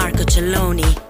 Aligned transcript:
Marco 0.00 0.24
Celloni. 0.24 1.09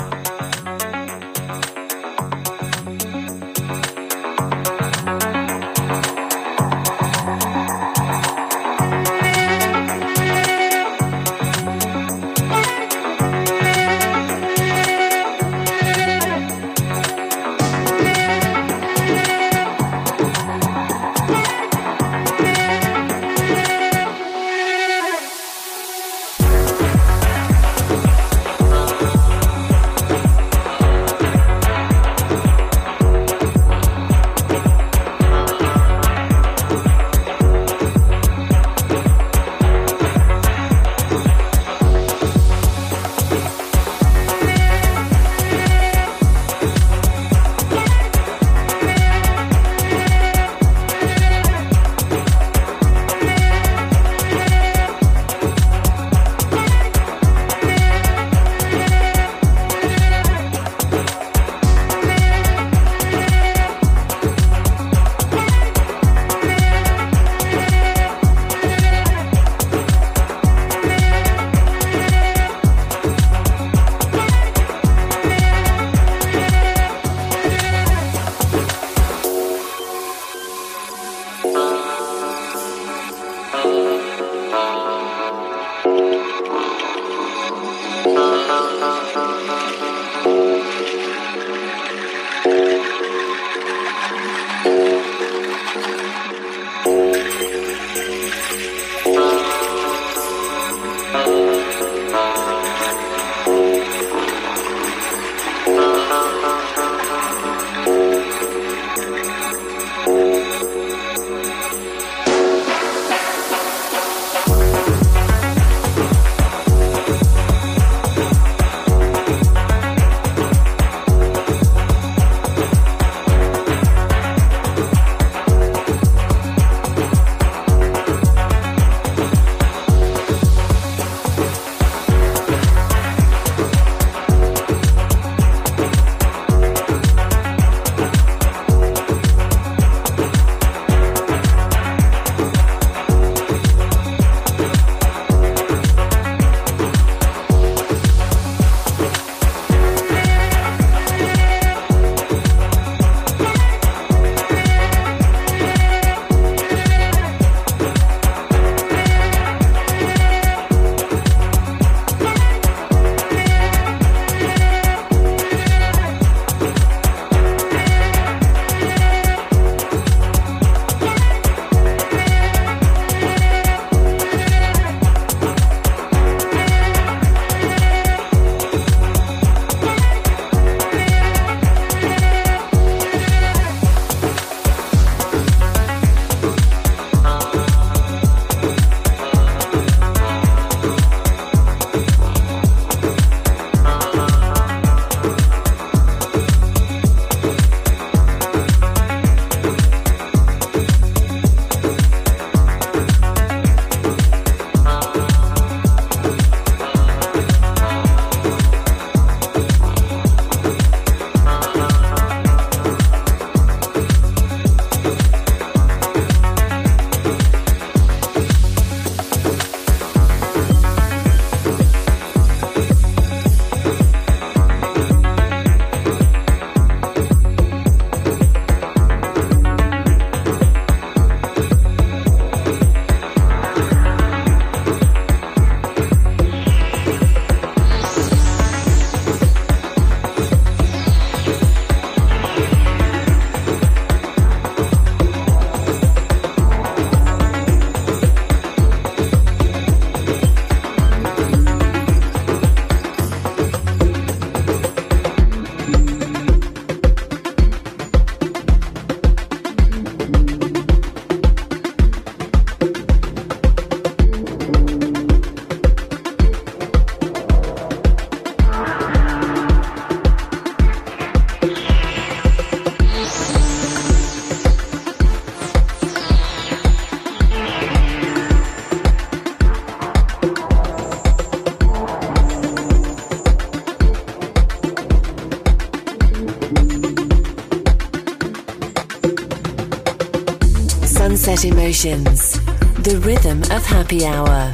Sunset 291.41 291.71
Emotions, 291.71 292.59
the 293.01 293.19
rhythm 293.25 293.61
of 293.75 293.83
happy 293.83 294.27
hour. 294.27 294.71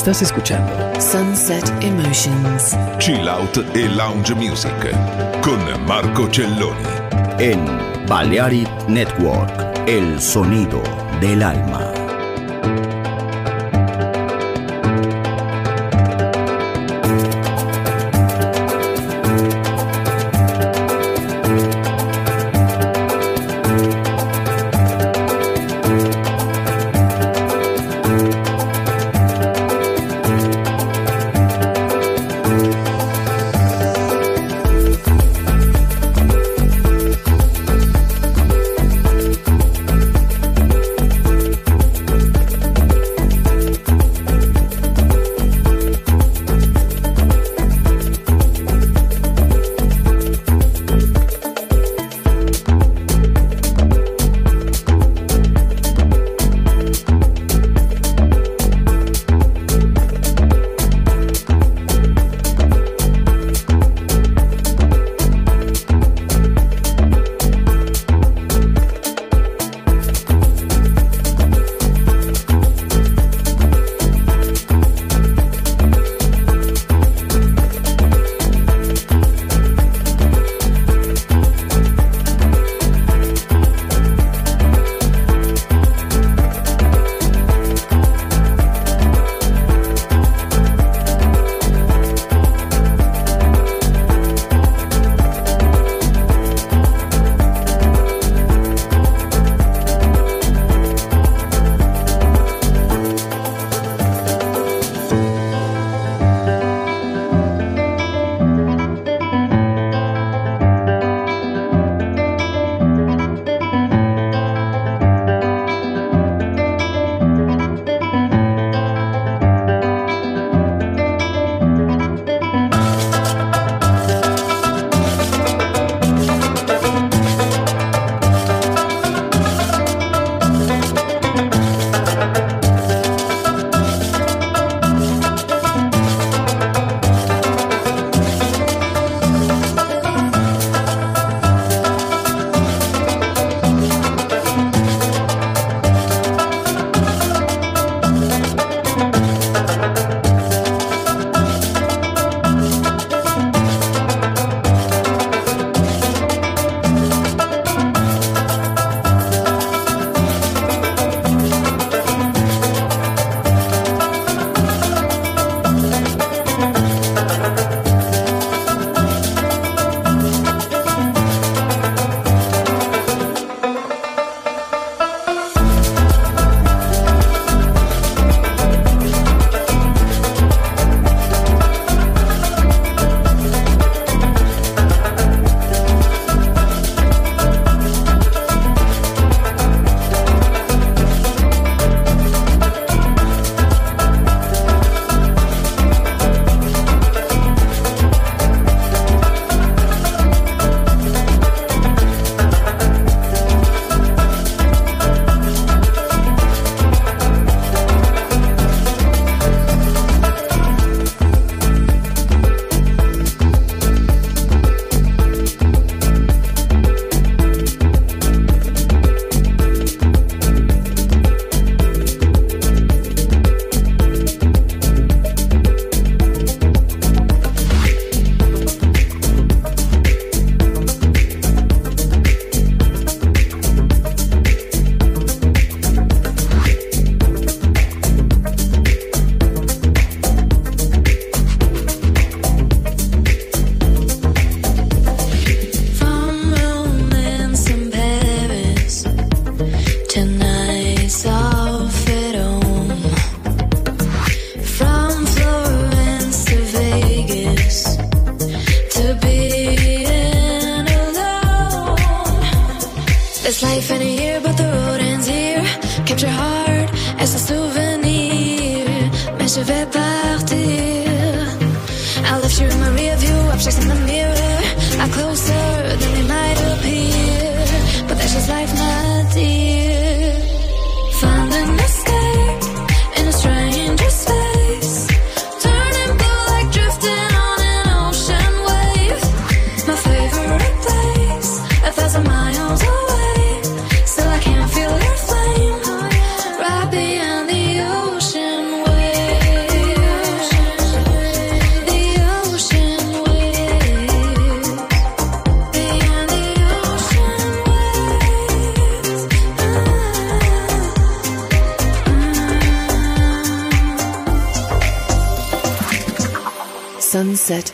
Estás 0.00 0.22
escuchando 0.22 0.98
Sunset 0.98 1.70
Emotions. 1.82 2.74
Chill 2.98 3.28
Out 3.28 3.58
e 3.74 3.86
Lounge 3.86 4.34
Music 4.34 4.72
con 5.42 5.60
Marco 5.86 6.26
Celloni. 6.32 6.80
En 7.38 7.66
Balearic 8.08 8.70
Network, 8.88 9.52
el 9.86 10.18
sonido 10.18 10.82
del 11.20 11.42
alma. 11.42 11.89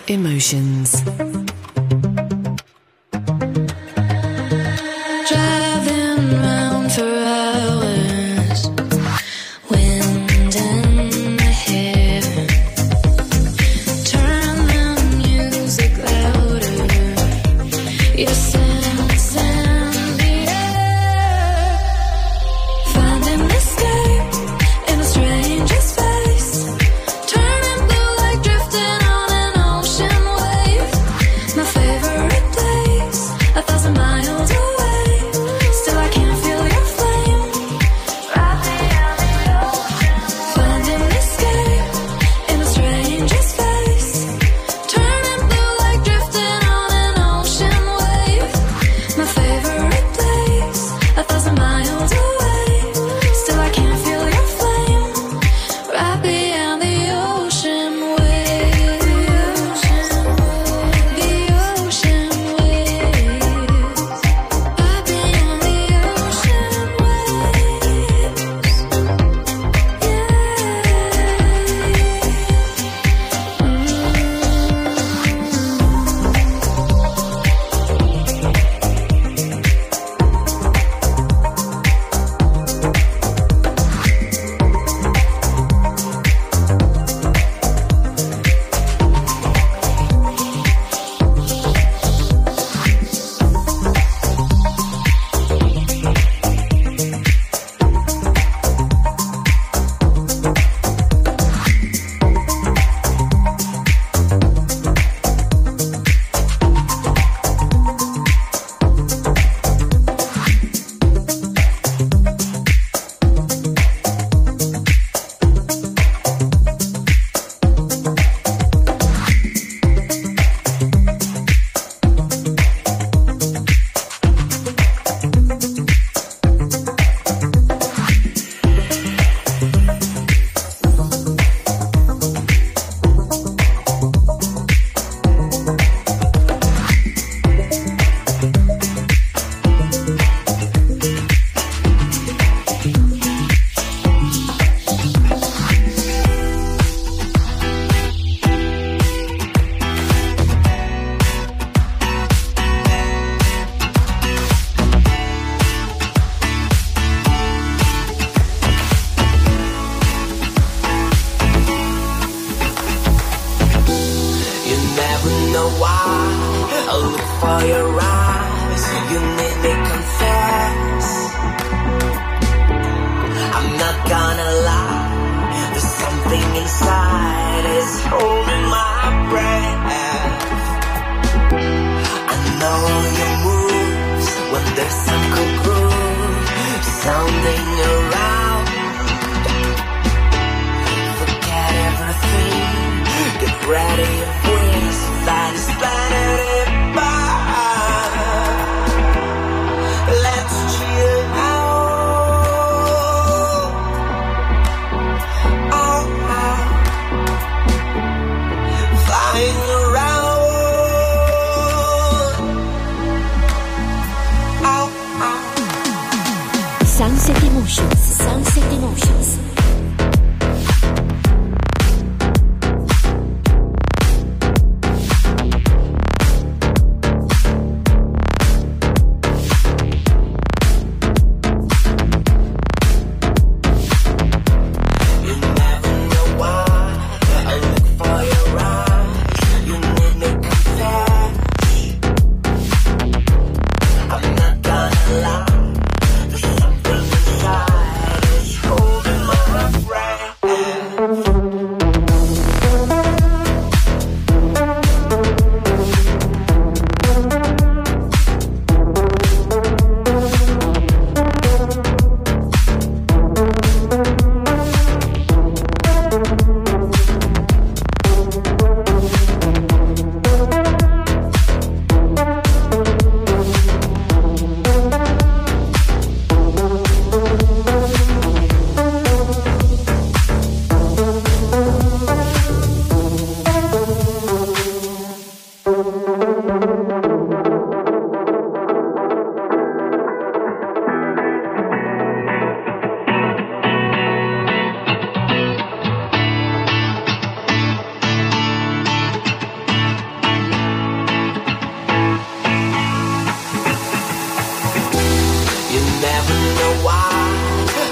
Emotions. 0.08 1.25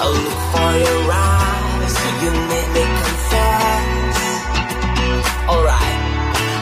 Only 0.07 0.35
for 0.53 0.73
your 0.87 1.03
eyes, 1.13 1.95
you 2.23 2.31
me 2.51 2.61
confess. 3.01 4.17
Alright, 5.49 6.01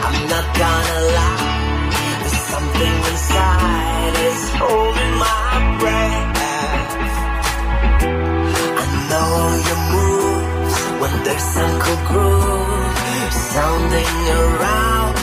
I'm 0.07 0.19
not 0.33 0.47
gonna 0.61 0.99
lie. 1.17 1.89
There's 2.21 2.41
something 2.53 2.95
inside, 3.11 4.15
holding 4.63 5.13
my 5.25 5.51
breath. 5.79 6.39
I 8.81 8.85
know 9.09 9.31
your 9.67 9.81
moves 9.93 10.75
when 11.01 11.13
there's 11.25 11.47
some 11.55 11.73
cool 11.83 12.01
groove 12.09 13.33
sounding 13.53 14.15
around. 14.39 15.15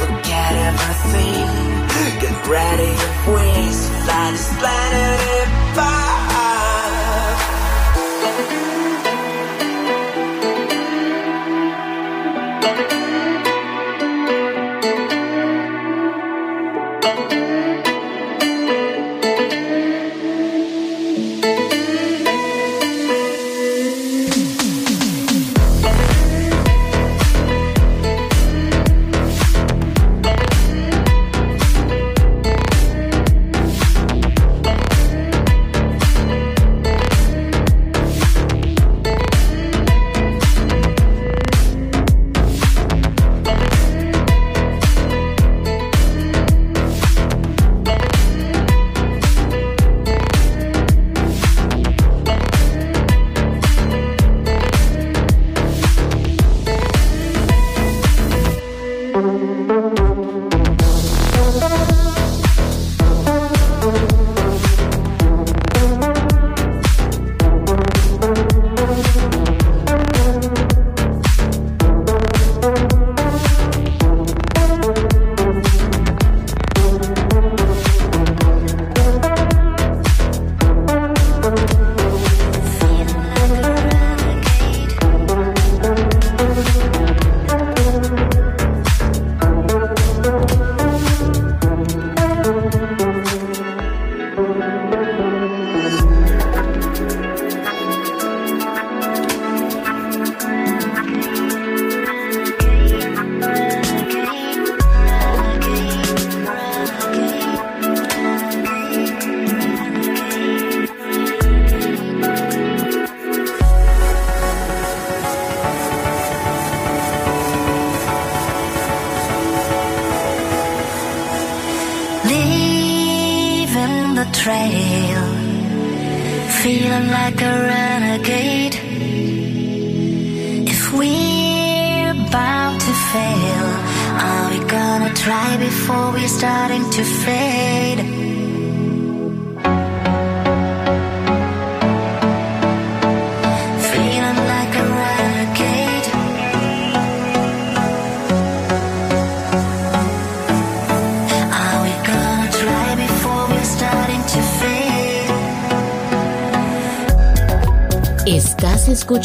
Forget 0.00 0.52
everything, 0.68 1.48
get 2.22 2.36
ready 2.48 2.92
wings, 3.34 3.80
fly 4.04 4.30
this 4.32 4.48
planet 4.58 5.65
fire 5.76 6.15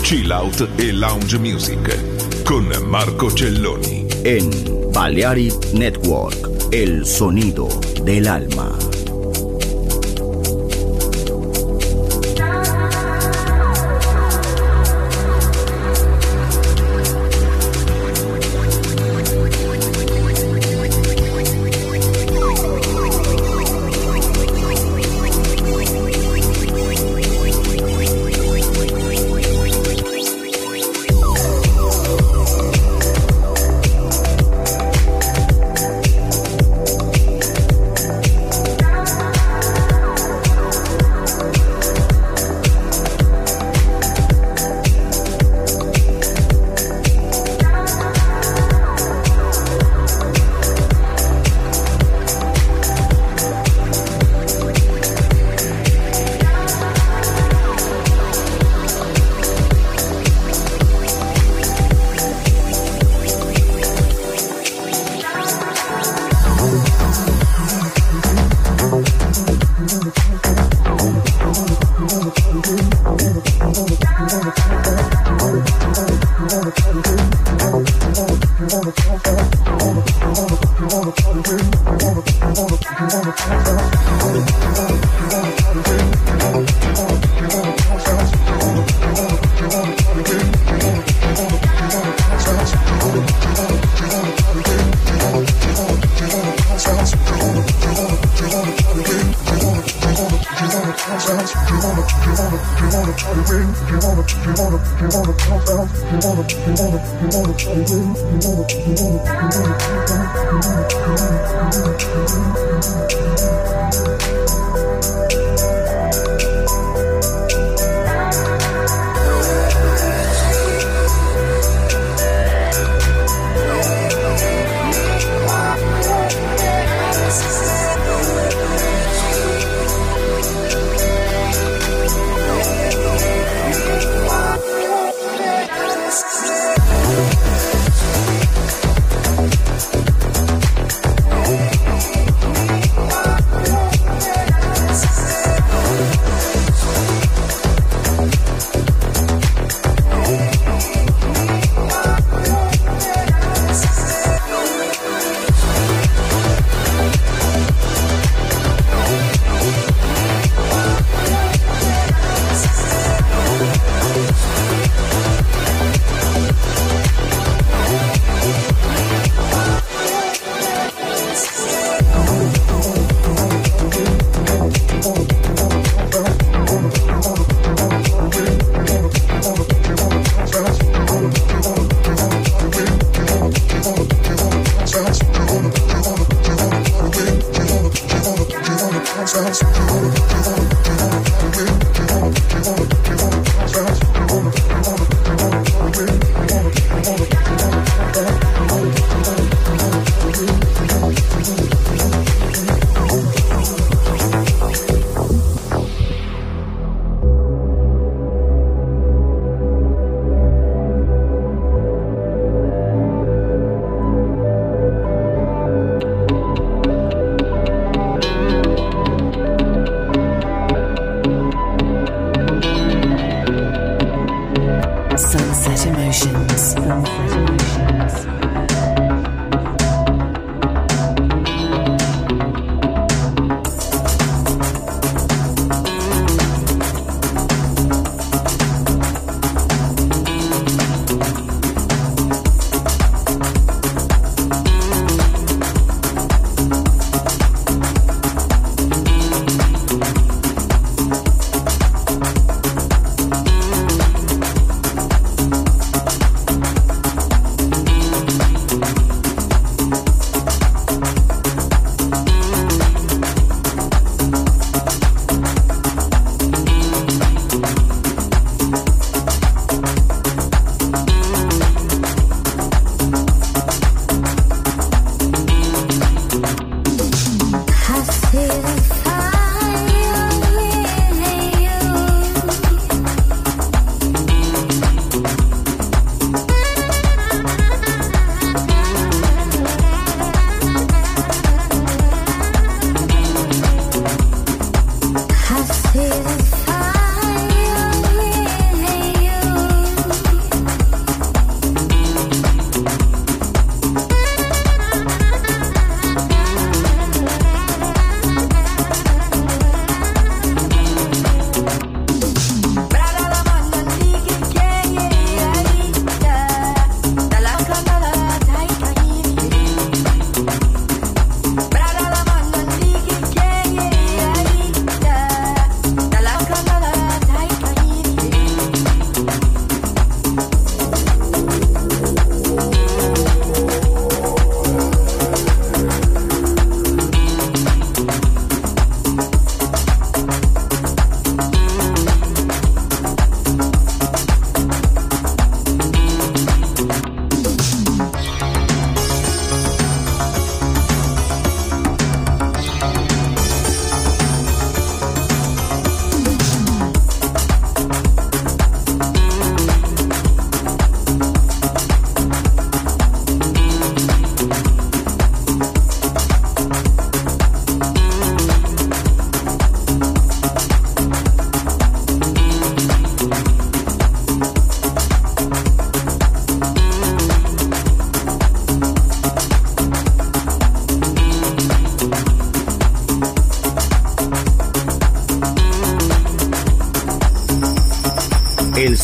Chill 0.00 0.30
Out 0.30 0.66
e 0.76 0.90
Lounge 0.90 1.36
Music 1.38 2.42
con 2.44 2.66
Marco 2.86 3.30
Celloni. 3.30 4.06
En 4.22 4.48
Balearic 4.90 5.72
Network, 5.72 6.72
el 6.72 7.04
sonido 7.04 7.68
del 8.02 8.26
alma. 8.26 8.87